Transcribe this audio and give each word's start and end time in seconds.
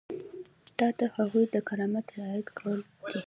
دا 0.77 0.87
د 0.99 1.01
هغوی 1.15 1.43
د 1.53 1.55
کرامت 1.67 2.05
رعایت 2.17 2.47
کول 2.57 2.79
دي. 3.09 3.19